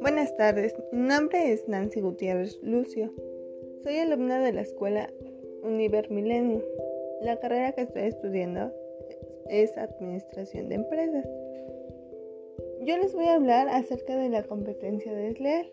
[0.00, 3.12] Buenas tardes, mi nombre es Nancy Gutiérrez Lucio.
[3.82, 5.10] Soy alumna de la escuela
[5.62, 6.62] Univer Milenio.
[7.22, 8.72] La carrera que estoy estudiando
[9.50, 11.26] es Administración de Empresas.
[12.82, 15.68] Yo les voy a hablar acerca de la competencia desleal.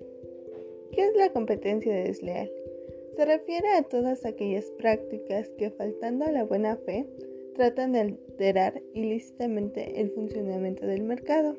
[0.91, 2.51] ¿Qué es la competencia desleal?
[3.15, 7.05] Se refiere a todas aquellas prácticas que, faltando a la buena fe,
[7.53, 11.57] tratan de alterar ilícitamente el funcionamiento del mercado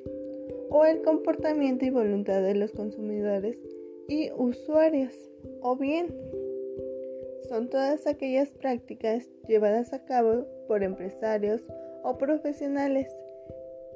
[0.71, 3.59] o el comportamiento y voluntad de los consumidores
[4.09, 5.15] y usuarios,
[5.61, 6.09] o bien
[7.49, 11.63] son todas aquellas prácticas llevadas a cabo por empresarios
[12.03, 13.15] o profesionales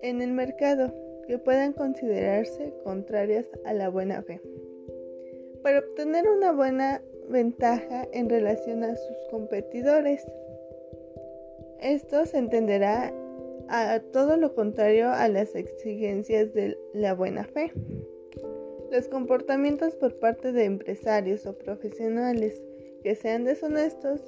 [0.02, 0.92] en el mercado
[1.26, 4.40] que puedan considerarse contrarias a la buena fe.
[5.62, 10.24] Para obtener una buena ventaja en relación a sus competidores.
[11.80, 13.12] Esto se entenderá
[13.68, 17.72] a todo lo contrario a las exigencias de la buena fe.
[18.90, 22.62] Los comportamientos por parte de empresarios o profesionales
[23.02, 24.20] que sean deshonestos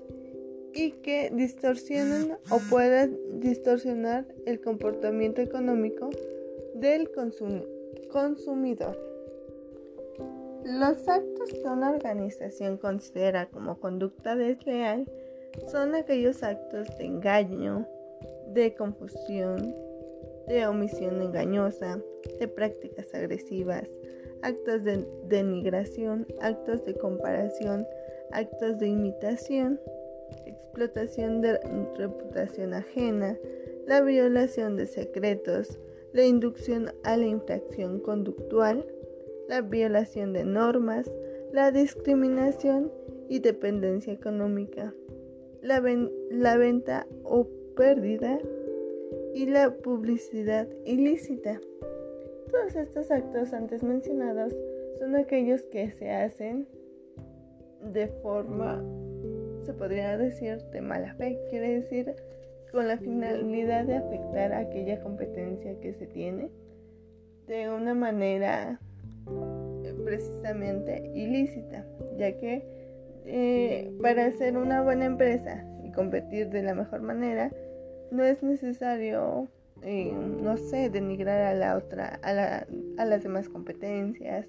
[0.75, 6.11] y que distorsionen o puedan distorsionar el comportamiento económico
[6.75, 8.99] del consumidor.
[10.65, 15.11] Los actos que una organización considera como conducta desleal
[15.67, 17.87] son aquellos actos de engaño,
[18.49, 19.75] de confusión,
[20.47, 22.01] de omisión engañosa,
[22.39, 23.89] de prácticas agresivas,
[24.43, 27.87] actos de denigración, actos de comparación,
[28.33, 29.81] actos de imitación,
[30.47, 31.59] explotación de
[31.97, 33.37] reputación ajena,
[33.87, 35.79] la violación de secretos,
[36.13, 38.87] la inducción a la infracción conductual,
[39.49, 41.11] la violación de normas,
[41.53, 42.93] la discriminación
[43.29, 44.95] y dependencia económica,
[45.63, 48.39] la, venta o pérdida
[49.35, 51.61] y la publicidad ilícita.
[52.51, 54.55] Todos estos actos antes mencionados
[54.99, 56.67] son aquellos que se hacen
[57.93, 58.83] de forma,
[59.65, 62.15] se podría decir, de mala fe, quiere decir
[62.73, 66.51] con la finalidad de afectar aquella competencia que se tiene
[67.47, 68.79] de una manera
[70.05, 71.87] precisamente ilícita,
[72.19, 72.78] ya que
[73.31, 77.53] eh, para ser una buena empresa y competir de la mejor manera,
[78.11, 79.49] no es necesario,
[79.83, 82.67] eh, no sé, denigrar a la otra, a, la,
[82.97, 84.47] a las demás competencias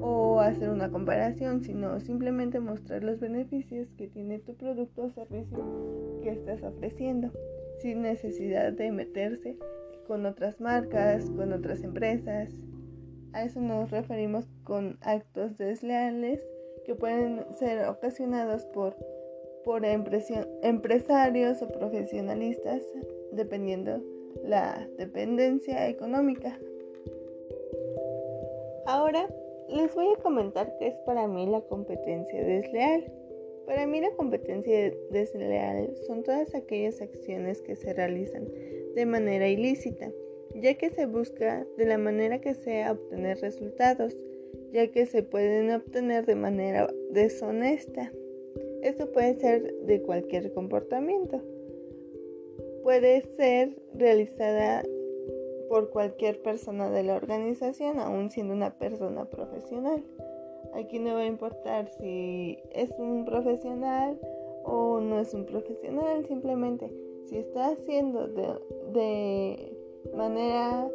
[0.00, 6.20] o hacer una comparación, sino simplemente mostrar los beneficios que tiene tu producto o servicio
[6.22, 7.30] que estás ofreciendo,
[7.80, 9.58] sin necesidad de meterse
[10.06, 12.50] con otras marcas, con otras empresas,
[13.34, 16.40] a eso nos referimos con actos desleales
[16.88, 18.96] que pueden ser ocasionados por,
[19.62, 22.82] por empresarios o profesionalistas,
[23.30, 24.02] dependiendo
[24.42, 26.58] la dependencia económica.
[28.86, 29.28] Ahora
[29.68, 33.12] les voy a comentar qué es para mí la competencia desleal.
[33.66, 38.48] Para mí la competencia desleal son todas aquellas acciones que se realizan
[38.94, 40.10] de manera ilícita
[40.54, 44.16] ya que se busca de la manera que sea obtener resultados,
[44.72, 48.12] ya que se pueden obtener de manera deshonesta.
[48.82, 51.40] Esto puede ser de cualquier comportamiento.
[52.82, 54.84] Puede ser realizada
[55.68, 60.02] por cualquier persona de la organización, aun siendo una persona profesional.
[60.74, 64.18] Aquí no va a importar si es un profesional
[64.64, 66.90] o no es un profesional, simplemente
[67.26, 69.74] si está haciendo de,
[70.14, 70.90] manera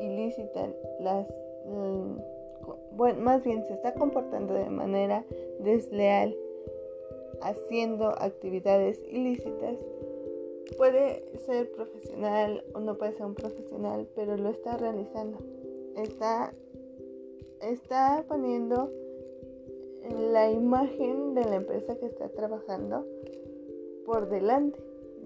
[0.00, 0.68] ilícita
[1.00, 1.26] las
[2.96, 5.24] bueno, más bien se está comportando de manera
[5.60, 6.36] desleal
[7.42, 9.76] haciendo actividades ilícitas.
[10.76, 15.38] Puede ser profesional o no puede ser un profesional pero lo está realizando.
[15.96, 16.52] Está
[17.60, 18.90] está poniendo
[20.32, 23.06] la imagen de la empresa que está trabajando
[24.04, 24.78] por delante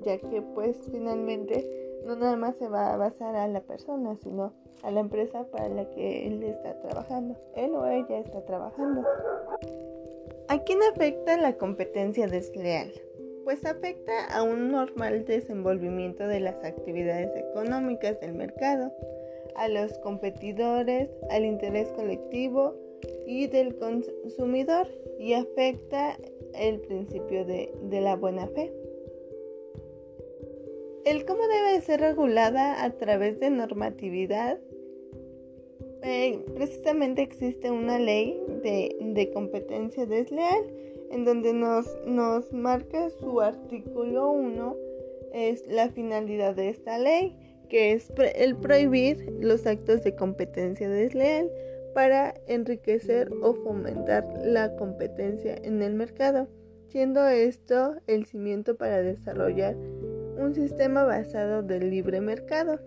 [0.03, 4.53] ya que pues finalmente no nada más se va a basar a la persona, sino
[4.83, 9.05] a la empresa para la que él está trabajando, él o ella está trabajando.
[10.49, 12.93] ¿A quién afecta la competencia desleal?
[13.45, 18.93] Pues afecta a un normal desenvolvimiento de las actividades económicas del mercado,
[19.56, 22.75] a los competidores, al interés colectivo
[23.27, 26.17] y del consumidor y afecta
[26.55, 28.73] el principio de, de la buena fe
[31.08, 34.58] el cómo debe ser regulada a través de normatividad.
[36.02, 40.64] Eh, precisamente existe una ley de, competencia desleal
[41.10, 44.76] en donde nos, marca su artículo 1
[45.32, 47.34] es la finalidad de esta ley
[47.69, 51.50] que es el prohibir los actos de competencia desleal
[51.94, 56.49] para enriquecer o fomentar la competencia en el mercado,
[56.88, 59.76] siendo esto el cimiento para desarrollar
[60.38, 62.81] un sistema basado del libre mercado.